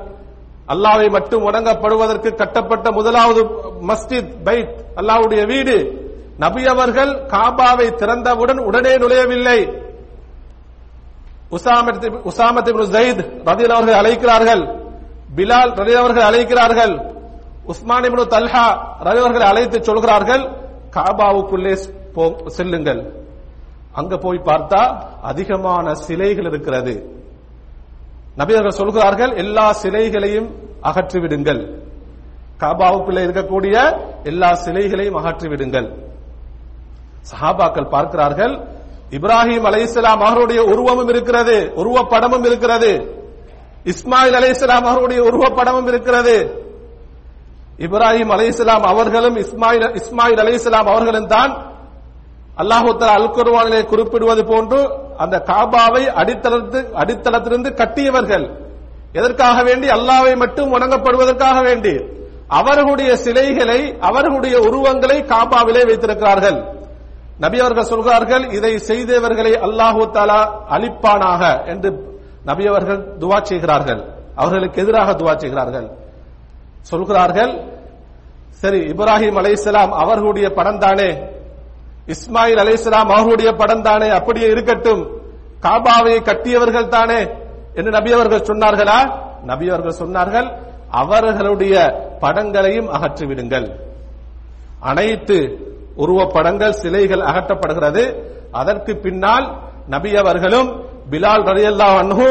அல்லாவை 0.68 1.10
மட்டும் 1.10 1.42
வணங்கப்படுவதற்கு 1.42 2.34
கட்டப்பட்ட 2.34 2.90
முதலாவது 2.90 3.44
மஸ்ஜித் 3.88 4.34
பைத் 4.44 4.74
அல்லாவுடைய 4.96 5.46
வீடு. 5.46 6.01
நபி 6.36 6.64
அவர்கள் 6.64 7.26
காபாவை 7.26 7.94
திறந்தவுடன் 7.94 8.58
உடனே 8.58 8.96
நுழையவில்லை. 8.96 9.82
உசாமத் 11.50 12.00
இப்னு- 12.00 12.20
அவர்கள் 13.70 13.94
அழைக்கிறார்கள். 13.94 14.66
பிலால் 15.36 15.74
ரதி 15.74 15.92
அவர்கள் 15.92 16.22
அழைக்கிறார்கள். 16.22 17.14
உஸ்மான் 17.64 18.02
இப்னு 18.02 18.22
தல்ஹா 18.22 18.78
ரதி 19.00 19.18
அவர்கள் 19.18 19.40
அழைத்து 19.40 19.84
சொல்கிறார்கள் 19.84 20.48
காபாவுக்குள்ளே 20.90 21.78
போ- 22.14 22.46
செல்லுங்கள். 22.46 23.26
அங்க 23.92 24.16
போய் 24.16 24.40
பார்த்தா 24.44 25.02
அதிகமான 25.22 25.94
சிலைகள் 25.94 26.46
இருக்கிறது. 26.46 27.24
நபியர்கள் 28.38 28.68
சொல்கிறார்கள் 28.68 29.34
எல்லா 29.34 29.72
சிலைகளையும் 29.72 30.54
அகற்றி 30.80 31.20
விடுங்கள் 31.20 31.82
காபாவுக்குள்ளே 32.60 33.24
இருக்கக்கூடிய 33.26 34.00
எல்லா 34.22 34.54
சிலைகளையும் 34.54 35.14
அகற்றி 35.14 35.48
விடுங்கள் 35.48 36.11
சஹாபாக்கள் 37.30 37.92
பார்க்கிறார்கள் 37.94 38.54
இப்ராஹிம் 39.16 39.66
அலைஹிஸ்ஸலாம் 39.70 40.20
அவர்களுடைய 40.24 40.62
உருவமும் 40.62 41.08
இருக்கிறது 41.08 41.56
உருவப்படமும் 41.80 42.44
இருக்கிறது. 42.44 42.92
இஸ்மாயில் 43.92 44.36
அலைஹிஸ்ஸலாம் 44.38 44.86
அவர்களுடைய 44.88 45.22
உருவப்படமும் 45.22 45.86
இருக்கிறது. 45.86 46.36
இப்ராஹிம் 47.78 48.32
அலைஹிஸ்ஸலாம் 48.36 48.84
அவர்களும் 48.92 49.36
இஸ்மாயில் 49.36 49.86
இஸ்மாயில் 50.00 50.40
அலைஹிஸ்ஸலாம் 50.44 50.88
அவர்களும் 50.92 51.26
தான் 51.26 51.52
அல்லாஹு 52.62 52.90
அல் 53.18 53.30
குர்ஆனிலே 53.36 53.84
குறிப்பிடுவது 53.84 54.42
போன்று 54.44 54.80
அந்த 55.18 55.36
காபாவை 55.50 56.02
அடித்தளத்து 56.20 56.80
அடித்தளத்திலிருந்து 57.02 57.70
கட்டியவர்கள். 57.74 58.46
எதற்காக 59.12 59.62
வேண்டி? 59.62 59.86
அல்லாவை 59.88 60.36
மட்டும் 60.36 60.72
வணங்கப்படுவதற்காக 60.74 61.58
வேண்டி. 61.62 61.94
அவர்களுடைய 62.48 63.10
சிலைகளை 63.16 63.80
அவர்களுடைய 64.00 64.56
உருவங்களை 64.58 65.18
காபாவிலே 65.32 65.82
வைத்திருக்கிறார்கள். 65.88 66.58
நபி 67.42 67.58
அவர்கள் 67.58 67.84
சொல்கிறார்கள் 67.84 68.44
இதை 68.52 68.72
செய்தவர்களை 68.74 69.52
அல்லாஹு 69.66 70.02
தாலா 70.16 70.40
அழிப்பானாக 70.70 71.66
என்று 71.66 72.20
நபி 72.44 72.66
அவர்கள் 72.66 73.00
துவா 73.18 73.42
செய்கிறார்கள். 73.42 74.00
அவர்களுக்கு 74.34 74.82
எதிராக 74.82 75.12
துவா 75.12 75.34
செய்கிறார்கள். 75.36 75.88
சொல்கிறார்கள் 76.80 77.52
சரி 78.50 78.80
இப்ராஹிம் 78.80 79.38
அலைசலாம் 79.42 79.92
அவர்களுடைய 80.02 80.52
படம் 80.52 80.78
தானே? 80.78 81.10
இஸ்மாயில் 82.06 82.60
அலைசலாம் 82.64 83.10
அவர்களுடைய 83.10 83.52
படம் 83.52 83.82
தானே? 83.82 84.08
அப்படியே 84.08 84.46
இருக்கட்டும். 84.46 85.02
காபாவை 85.62 86.22
கட்டியவர்கள் 86.22 86.88
தானே? 86.88 87.20
என்று 87.74 87.90
நபி 87.90 88.12
அவர்கள் 88.12 88.46
சொன்னார்களா? 88.50 88.98
நபி 89.42 89.68
அவர்கள் 89.68 89.98
சொன்னார்கள் 89.98 90.48
அவர்களுடைய 90.90 91.74
படங்களையும் 92.20 92.88
அகற்றிவிடுங்கள். 92.92 93.68
அனைத்து 94.80 95.38
உருவப்படங்கள் 95.96 96.74
சிலைகள் 96.82 97.20
அகற்றப்படுகிறது. 97.20 98.04
அதற்கு 98.50 98.96
பின்னால் 98.96 99.46
நபி 99.88 100.16
அவர்களும் 100.16 100.68
பிலால் 101.10 101.44
ரலியல்லாஹு 101.50 101.96
அன்ஹு 102.02 102.28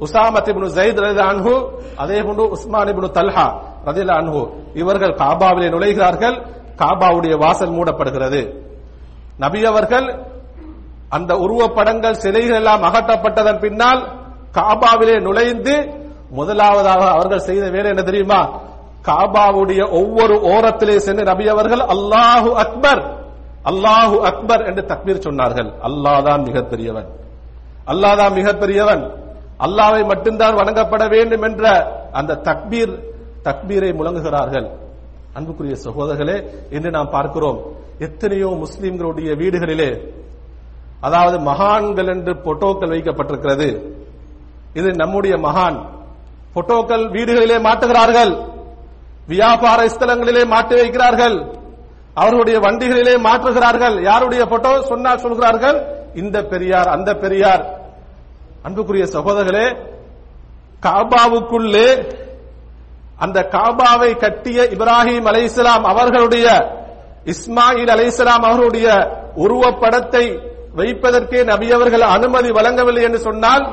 உசாமத் 0.00 0.48
இப்னு 0.50 0.68
ஜைத் 0.78 0.98
ரலியல்லாஹு 1.02 1.32
அன்ஹு 1.34 1.54
அதே 1.96 2.22
போன்று 2.22 2.50
உஸ்மான் 2.50 2.88
இப்னு 2.88 3.08
தல்ஹா 3.18 3.46
ரலியல்லாஹு 3.86 4.20
அன்ஹு 4.22 4.42
இவர்கள் 4.74 5.14
காபாவிலே 5.14 5.68
நுழைகிறார்கள். 5.74 6.36
காபாவுடைய 6.78 7.36
வாசல் 7.38 7.70
மூடப்படுகிறது. 7.70 8.40
நபி 9.38 9.64
அவர்கள் 9.64 10.06
அந்த 11.08 11.34
உருவப்படங்கள் 11.34 12.12
சிலைகள் 12.12 12.54
எல்லாம் 12.54 12.82
அகற்றப்பட்டதன் 12.82 13.58
பின்னால் 13.58 14.00
காபாவிலே 14.54 15.20
நுழைந்து 15.20 16.04
முதலாவதாக 16.30 17.10
அவர்கள் 17.10 17.38
செய்த 17.38 17.70
வேலை 17.70 17.90
என்ன 17.90 18.02
தெரியுமா? 18.02 18.60
காபாவுடைய 19.08 19.90
ஒவ்வொரு 19.90 20.34
ஓரத்திலே 20.34 20.96
சென்று 20.96 21.24
நபி 21.24 21.48
அவர்கள் 21.48 21.78
அல்லாஹு 21.78 22.52
அக்பர் 22.52 23.16
அல்லாஹு 23.64 24.20
அக்பர் 24.20 24.64
என்று 24.64 24.84
தக்பீர் 24.88 25.24
சொன்னார்கள். 25.26 25.72
அல்லாதான் 25.82 26.38
மிக 26.38 26.42
மிகப்பெரியவன். 26.42 27.06
அல்லாஹ் 27.86 28.16
மிக 28.16 28.30
மிகப்பெரியவன். 28.30 29.26
அல்லாவை 29.58 30.06
மட்டும்தான் 30.06 30.54
வணங்கப்பட 30.54 31.08
வேண்டும் 31.08 31.42
என்ற 31.42 31.64
அந்த 32.12 32.40
தக்பீர் 32.44 32.98
தக்பீரை 33.44 33.94
முழங்குகிறார்கள். 33.94 34.70
அன்புக்குரிய 35.32 35.76
சகோதரர்களே 35.84 36.44
இன்று 36.70 36.90
நாம் 36.90 37.10
பார்க்கிறோம் 37.10 37.62
எத்தனையோ 37.98 38.46
முஸ்லிம்களுடைய 38.46 39.36
வீடுகளிலே 39.36 40.12
அதாவது 41.00 41.40
மகான்கள் 41.40 42.06
என்று 42.06 42.34
பொட்டோக்கள் 42.34 42.92
வைக்கப்பட்டிருக்கிறது. 42.94 43.68
இது 44.74 44.92
நம்முடைய 44.92 45.36
மகான். 45.36 45.78
பொட்டோக்கள் 46.54 47.04
வீடுகளிலே 47.10 47.60
மாட்டுகிறார்கள். 47.60 48.47
வியாபார 49.32 49.80
ஸ்தலங்களிலே 49.94 50.42
மாட்டி 50.52 50.74
வைக்கிறார்கள். 50.80 51.36
அவர்களுடைய 52.20 52.58
வண்டிகளிலே 52.66 53.14
மாற்றுகிறார்கள். 53.26 53.96
யாருடைய 54.10 54.42
போட்டோ 54.50 54.70
சொன்னால் 54.90 55.22
சொல்கிறார்கள் 55.24 55.78
இந்த 56.22 56.36
பெரியார் 56.52 56.88
அந்த 56.96 57.10
பெரியார். 57.22 57.64
அன்புக்குரிய 58.66 59.04
சகோதரர்களே 59.16 59.66
காபாவுக்குள்ளே 60.86 61.88
அந்த 63.24 63.38
காபாவை 63.54 64.10
கட்டிய 64.24 64.58
இப்ராஹிம் 64.74 65.26
அலைஹிஸ்ஸலாம் 65.30 65.84
அவர்களுடைய 65.92 66.46
இஸ்மாயில் 67.32 67.90
அலைஹிஸ்ஸலாம் 67.94 68.44
அவர்களுடைய 68.48 68.88
உருவப்படத்தை 69.44 70.24
வைப்பதற்கே 70.80 71.40
நபி 71.50 71.68
அவர்கள் 71.76 72.04
அனுமதி 72.16 72.50
வழங்கவில்லை 72.58 73.02
என்று 73.08 73.20
சொன்னால் 73.28 73.64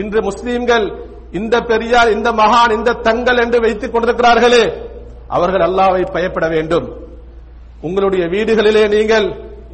இன்று 0.00 0.20
முஸ்லீம்கள் 0.28 0.86
இந்த 1.38 1.54
பெரியார் 1.70 2.10
இந்த 2.16 2.28
மகான் 2.40 2.72
இந்த 2.78 2.98
தங்கள் 3.06 3.40
என்று 3.44 3.58
வைத்துக் 3.64 3.94
கொண்டிருக்கிறார்களே 3.94 4.64
அவர்கள் 5.36 5.64
அல்லாவை 5.68 6.02
பயப்பட 6.14 6.46
வேண்டும். 6.54 6.86
உங்களுடைய 7.86 8.24
வீடுகளிலே 8.34 8.84
நீங்கள் 8.96 9.26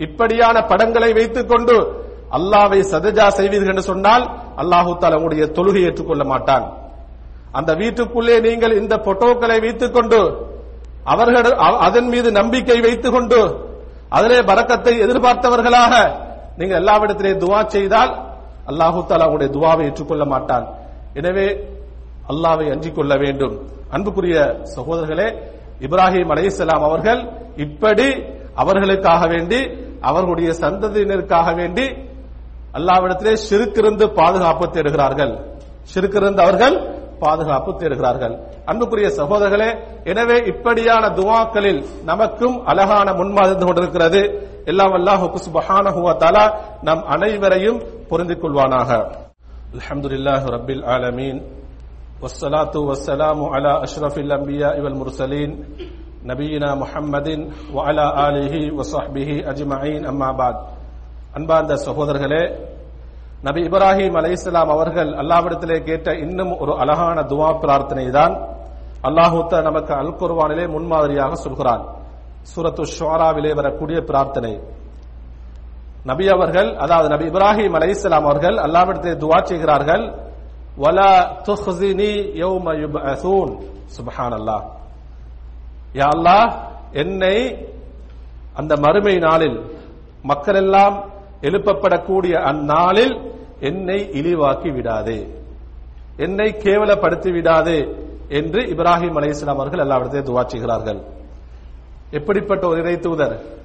இப்படியான 0.07 0.57
படங்களை 0.71 1.11
வைத்துக் 1.19 1.51
கொண்டு 1.51 1.77
அல்லாவை 2.37 2.81
சதஜா 2.93 3.27
செய்வீர்கள் 3.39 3.73
என்று 3.73 3.85
சொன்னால் 3.91 4.25
அல்லாஹு 4.63 4.91
தாலா 5.03 5.19
உங்களுடைய 5.19 5.45
தொழுகை 5.57 5.83
ஏற்றுக்கொள்ள 5.89 6.25
மாட்டான். 6.33 6.65
அந்த 7.59 7.71
வீட்டுக்குள்ளே 7.83 8.37
நீங்கள் 8.49 8.79
இந்த 8.81 8.95
போட்டோக்களை 9.07 9.59
வைத்துக் 9.65 9.95
கொண்டு 9.97 10.21
அவர்கள் 11.13 11.47
அதன் 11.87 12.09
மீது 12.13 12.29
நம்பிக்கை 12.41 12.79
வைத்துக் 12.87 13.15
கொண்டு 13.17 13.41
அதிலே 14.17 14.39
பறக்கத்தை 14.51 14.95
எதிர்பார்த்தவர்களாக 15.05 15.95
நீங்கள் 16.59 16.81
எல்லாவிடத்திலே 16.83 17.33
துவா 17.43 17.61
செய்தால் 17.77 18.13
அல்லாஹு 18.71 18.99
தாலா 19.11 19.27
உங்களுடைய 19.29 19.51
துவாவை 19.57 19.85
ஏற்றுக்கொள்ள 19.89 20.25
மாட்டான். 20.33 20.67
எனவே 21.15 21.47
அல்லாவை 22.31 22.67
அஞ்சிக் 22.75 22.95
கொள்ள 22.95 23.13
வேண்டும். 23.17 23.55
அன்புக்குரிய 23.95 24.37
சகோதரர்களே 24.77 25.29
இப்ராஹிம் 25.87 26.31
அலைஹிஸ்ஸலாம் 26.35 26.85
அவர்கள் 26.89 27.21
இப்படி 27.57 28.09
அவர்களுக்காக 28.63 29.23
வேண்டி 29.35 29.61
அவர்களுடைய 30.01 30.51
சந்ததியினருக்காக 30.63 31.49
வேண்டி 31.61 31.87
அல்லாவிடத்திலே 32.79 33.35
சிறுக்கிருந்து 33.49 34.05
பாதுகாப்பு 34.21 34.67
தேடுகிறார்கள். 34.67 35.33
சிறுக்கிருந்து 35.93 36.41
அவர்கள் 36.47 36.77
பாதுகாப்பு 37.25 37.71
தேடுகிறார்கள். 37.73 38.35
அன்புக்குரிய 38.71 39.09
சகோதரர்களே 39.19 39.71
எனவே 40.05 40.37
இப்படியான 40.53 41.05
துவாக்களில் 41.19 41.81
நமக்கும் 42.11 42.57
அழகான 42.71 43.13
முன்மாதிரி 43.21 43.67
கொண்டிருக்கிறது. 43.67 44.23
எல்லாம் 44.71 44.95
அல்லாஹ் 44.99 46.49
நம் 46.89 47.05
அனைவரையும் 47.15 47.79
பொருந்திக் 48.09 48.43
கொள்வானாக. 48.43 48.91
அல்ஹம்துலில்லாஹி 49.74 50.46
ரப்பில் 50.56 50.84
ஆலமீன் 50.96 51.40
والصلاة 52.18 52.76
والسلام 52.82 53.40
على 53.46 53.72
أشرف 53.86 54.16
الأنبياء 54.18 54.76
والمرسلين 54.84 55.50
نبينا 56.24 56.70
محمد 56.76 57.28
وعلى 57.76 58.06
آله 58.28 58.54
وصحبه 58.74 59.30
أجمعين 59.52 60.02
أما 60.08 60.30
بعد 60.34 60.56
அன்பார்ந்த 61.38 61.74
சகோதரர்களே 61.86 62.44
நபி 63.44 63.60
இப்ராஹிம் 63.68 64.16
அலைஹிஸ்ஸலாம் 64.20 64.72
அவர்கள் 64.76 65.12
அல்லாவிடத்திலே 65.22 65.78
கேட்ட 65.88 66.08
இன்னும் 66.26 66.52
ஒரு 66.64 66.74
அழகான 66.84 67.18
துவா 67.32 67.50
பிரார்த்தனை 67.64 68.06
தான் 68.18 68.34
அல்லாஹூத்த 69.04 69.62
நமக்கு 69.68 69.94
அல் 70.00 70.16
குர்வானிலே 70.20 70.66
முன்மாதிரியாக 70.76 71.34
சொல்கிறான் 71.44 71.84
சூரத்து 72.52 72.84
ஷுஆராவிலே 72.96 73.52
வரக்கூடிய 73.60 73.98
பிரார்த்தனை 74.10 74.54
நபி 76.05 76.25
அவர்கள் 76.29 76.77
அதாவது 76.77 77.09
நபி 77.09 77.25
இப்ராஹிம் 77.31 77.75
அலைஹிஸ்ஸலாம் 77.79 78.27
அவர்கள் 78.29 78.57
அல்லாவிடத்தை 78.57 79.13
துவா 79.25 79.39
செய்கிறார்கள். 79.43 80.05
வலா 80.83 81.13
துஹ்ஸினி 81.49 82.13
யௌம 82.43 82.67
யுப்அஸூன். 82.83 83.53
சுப்ஹானல்லாஹ். 83.97 84.65
யா 85.95 86.09
அல்லாஹ் 86.17 86.49
என்னை 86.93 87.37
அந்த 88.55 88.73
மறுமை 88.77 89.15
நாளில் 89.19 89.59
மக்கள் 90.23 90.55
எல்லாம் 90.55 90.97
எழுப்பப்படக்கூடிய 91.41 92.35
அந்நாளில் 92.51 93.15
என்னை 93.61 93.99
இழிவாக்கி 94.19 94.71
விடாதே. 94.73 95.21
என்னை 96.17 96.49
கேவலப்படுத்தி 96.65 97.31
விடாதே 97.33 97.79
என்று 98.29 98.61
இப்ராஹிம் 98.75 99.17
அலைஹிஸ்ஸலாம் 99.19 99.59
அவர்கள் 99.59 99.85
எல்லாவிடத்தையும் 99.87 100.29
துவா 100.31 100.43
செய்கிறார்கள். 100.47 101.01
எப்படிப்பட்ட 102.11 102.67
ஒரு 102.67 102.79
இறை 102.79 102.97
தூதர்? 102.97 103.62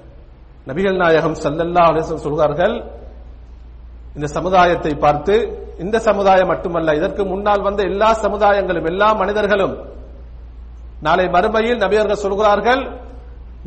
நபிகள் 0.67 1.01
நாயகம் 1.01 1.37
சல்லல்லா 1.43 1.83
அலைஹி 1.89 2.05
சொல்கிறார்கள் 2.27 2.75
இந்த 4.15 4.27
சமுதாயத்தை 4.37 4.93
பார்த்து 5.03 5.35
இந்த 5.83 5.97
சமுதாயம் 6.07 6.49
மட்டுமல்ல 6.51 6.95
இதற்கு 6.99 7.23
முன்னால் 7.31 7.65
வந்த 7.67 7.81
எல்லா 7.91 8.09
சமுதாயங்களும் 8.23 8.87
எல்லா 8.91 9.09
மனிதர்களும் 9.21 9.75
நாளை 11.05 11.25
மறுமையில் 11.35 11.81
நபியர்கள் 11.83 12.23
சொல்கிறார்கள் 12.25 12.81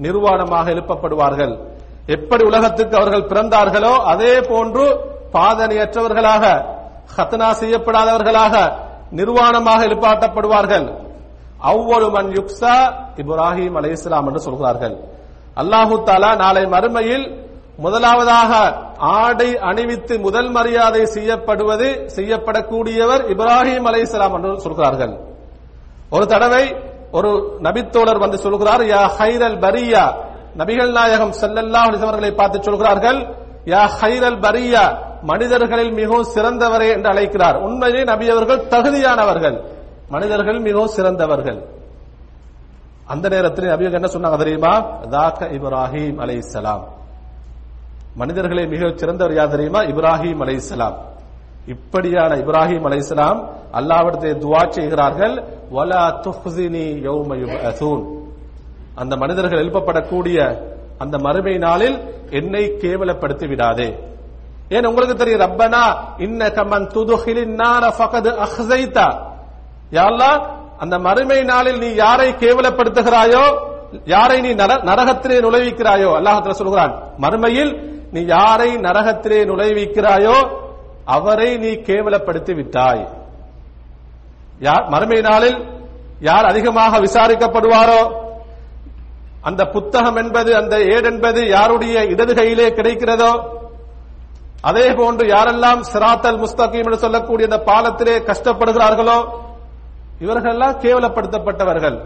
நிர்வாணமாக 0.04 0.66
எழுப்பப்படுவார்கள். 0.74 1.52
எப்படி 2.14 2.42
உலகத்துக்கு 2.50 2.94
அவர்கள் 3.00 3.28
பிறந்தார்களோ 3.30 3.92
அதே 4.12 4.32
போன்று 4.50 4.84
பாதனையற்றவர்களாக 5.34 6.44
ஹத்னா 7.16 7.48
செய்யப்படாதவர்களாக 7.60 8.54
நிர்வாணமாக 9.18 9.80
எழுப்பாட்டப்படுவார்கள் 9.88 10.86
அவ்வொரு 11.70 12.06
மண் 12.16 12.30
யுக்ஸா 12.38 12.74
இப்ராஹிம் 13.22 13.78
இஸ்லாம் 13.94 14.28
என்று 14.30 14.42
சொல்கிறார்கள். 14.48 14.96
அல்லாஹு 15.56 15.94
தாலா 16.04 16.36
நாளை 16.36 16.64
மறுமையில் 16.64 17.26
முதலாவதாக 17.78 18.52
ஆடை 18.98 19.58
அணிவித்து 19.58 20.20
முதல் 20.20 20.50
மரியாதை 20.50 21.06
செய்யப்படுவது 21.06 22.10
செய்யப்படக்கூடியவர் 22.16 23.22
இப்ராஹிம் 23.34 23.86
அலைஹிஸ்ஸலாம் 23.90 24.34
என்று 24.34 24.60
சொல்கிறார்கள். 24.60 25.14
ஒரு 26.10 26.26
தடவை 26.26 26.76
ஒரு 27.12 27.30
நபித்தோழர் 27.62 28.18
வந்து 28.18 28.38
சொல்கிறார் 28.38 28.80
யா 28.80 29.02
ஹைரல் 29.18 29.58
பரியா. 29.58 30.04
நபிகள் 30.56 30.92
நாயகம் 30.92 31.32
செல்லல்லா 31.32 31.80
அவர்களை 31.86 32.32
பார்த்து 32.32 32.62
சொல்கிறார்கள் 32.62 33.18
யா 33.64 33.82
ஹைரல் 34.00 34.40
பரியா. 34.40 34.84
மனிதர்களில் 35.22 35.92
மிகவும் 35.92 36.28
சிறந்தவரே 36.34 36.88
என்று 36.92 37.08
அழைக்கிறார். 37.08 37.56
உண்மையிலே 37.56 38.04
நபி 38.04 38.30
அவர்கள் 38.30 38.66
தகுதியானவர்கள். 38.68 39.56
மனிதர்கள் 40.08 40.60
மிகவும் 40.60 40.88
சிறந்தவர்கள். 40.88 41.79
அந்த 43.12 43.28
நேரத்தில் 43.28 43.70
நபி 43.72 43.84
என்ன 43.98 44.08
சொன்னாங்க 44.14 44.38
தெரியுமா? 44.38 44.72
தாக்க 45.14 45.40
இப்ராஹிம் 45.58 46.18
இஸ்லாம் 46.42 46.84
மனிதர்களே 48.20 48.64
மிக 48.66 48.82
சிறந்தவர் 49.00 49.34
யார் 49.38 49.54
தெரியுமா? 49.54 49.80
இப்ராஹிம் 49.92 50.40
அலைஹிஸ்ஸலாம் 50.44 50.96
இப்படியான 51.66 52.32
இப்ராஹிம் 52.42 52.84
அலை 52.88 52.98
இஸ்லாம் 52.98 53.40
அல்லாவிடத்தை 53.78 54.30
துவா 54.44 54.62
செய்கிறார்கள். 54.76 55.34
வலா 55.76 56.04
துஹ்ஸினி 56.26 56.86
யௌம 57.08 57.30
யுபஅஸூன். 57.42 58.02
அந்த 58.94 59.16
மனிதர்கள் 59.16 59.62
எழுப்பப்படக்கூடிய 59.64 60.38
அந்த 60.98 61.18
மறுமை 61.18 61.54
நாளில் 61.58 61.96
என்னை 62.38 62.64
கேவலப்படுத்தி 62.82 63.46
விடாதே. 63.48 63.88
ஏன்? 64.74 64.86
உங்களுக்கு 64.86 65.14
தெரியும் 65.16 65.42
ரப்பனா 65.46 65.84
இன்ன 66.18 66.40
கமன் 66.56 66.88
துதுஹிலின் 66.94 67.54
நார 67.62 67.84
ஃபகத் 67.98 68.30
அஹ்ஸைதா. 68.46 69.08
யா 69.96 70.04
அல்லாஹ் 70.10 70.38
அந்த 70.80 70.96
மறுமை 71.06 71.40
நாளில் 71.44 71.80
நீ 71.82 71.88
யாரை 71.96 72.28
கேவலப்படுத்துகிறாயோ 72.42 73.44
யாரை 74.06 74.38
நீ 74.40 74.50
நரகத்திலே 74.90 75.38
நுழைவிக்கிறாயோ 75.40 76.10
அல்லாஹ் 76.18 76.60
சொல்கிறான் 76.60 76.92
மறுமையில் 77.18 77.72
நீ 78.12 78.20
யாரை 78.28 78.70
நரகத்திலே 78.86 79.40
நுழைவிக்கிறாயோ 79.44 80.36
அவரை 81.08 81.50
நீ 81.58 81.72
கேவலப்படுத்தி 81.88 82.52
விட்டாய் 82.54 83.02
யார் 84.60 84.84
மறுமை 84.88 85.20
நாளில் 85.22 85.58
யார் 86.20 86.46
அதிகமாக 86.46 86.94
விசாரிக்கப்படுவாரோ 86.98 88.00
அந்த 89.48 89.62
புத்தகம் 89.66 90.18
என்பது 90.22 90.50
அந்த 90.56 90.74
ஏடு 90.94 91.08
என்பது 91.10 91.42
யாருடைய 91.48 91.98
இடது 92.12 92.32
கையிலே 92.34 92.66
கிடைக்கிறதோ 92.70 93.30
அதே 94.70 94.86
போன்று 94.98 95.24
யாரெல்லாம் 95.26 95.80
சிராத்தல் 95.92 96.40
முஸ்தகீம் 96.42 96.86
என்று 96.88 97.04
சொல்லக்கூடிய 97.04 97.48
அந்த 97.50 97.60
பாலத்திலே 97.68 98.16
கஷ்டப்படுகிறார்களோ 98.26 99.18
இவர்கள்லாம் 100.24 100.80
கேவலப்படுத்தப்பட்டவர்கள். 100.84 101.96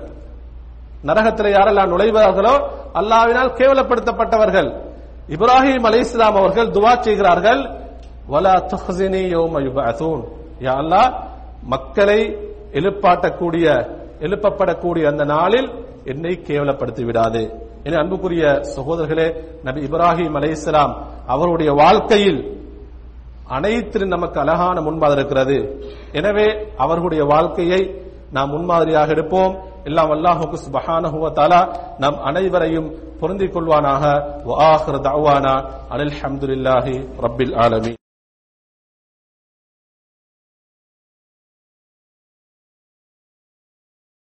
நரகத்தில் 1.09 1.55
யாரெல்லாம் 1.59 1.93
நுழைவார்களோ 1.93 2.55
அல்லாவினால் 3.01 3.53
கேவலப்படுத்தப்பட்டவர்கள். 3.61 4.69
இப்ராஹிம் 5.35 5.87
அலைஹிஸ்ஸலாம் 5.89 6.37
அவர்கள் 6.41 6.73
துவா 6.77 6.93
செய்கிறார்கள். 7.07 7.61
வலா 8.33 8.55
துஹ்ஸினி 8.73 9.23
யௌம 9.35 9.55
யா 10.67 10.75
அல்லாஹ் 10.83 11.11
மக்களை 11.73 12.21
எழுப்பாட்டக்கூடிய 12.79 13.67
எழுப்பப்படக்கூடிய 14.27 15.05
அந்த 15.13 15.25
நாளில் 15.35 15.69
என்னை 16.13 16.33
கேவலப்படுத்தி 16.49 17.03
விடாது. 17.09 17.43
என 17.87 17.99
அன்புக்குரிய 18.03 18.45
சகோதரர்களே 18.75 19.29
நபி 19.67 19.81
இப்ராஹிம் 19.89 20.37
அலைஹிஸ்ஸலாம் 20.39 20.93
அவருடைய 21.35 21.71
வாழ்க்கையில் 21.83 22.41
அனைத்திலும் 23.57 24.15
நமக்கு 24.15 24.39
அழகான 24.45 24.77
முன்பாக 24.87 25.13
இருக்கிறது. 25.19 25.57
எனவே 26.19 26.47
அவர்களுடைய 26.85 27.23
வாழ்க்கையை 27.33 27.81
நாம் 28.35 28.51
முன்மாதிரியாக 28.51 29.13
எடுப்போம். 29.15 29.55
எல்லாம் 29.85 30.11
அல்லாஹுக்கு 30.11 30.59
சுபஹானஹுவ 30.67 31.25
வ 31.25 31.33
நம் 31.99 32.19
அனைவரையும் 32.21 32.89
பொருந்திக் 33.21 33.55
கொள்வானாக. 33.57 34.05
அனில் 35.95 36.17
ஹம்துல்லாஹி 36.23 36.95
ரப்பில் 37.21 37.55
ஆலமி 37.57 37.93